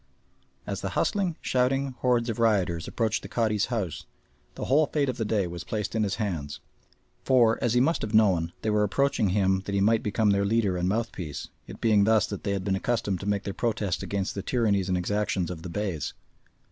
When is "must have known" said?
7.81-8.51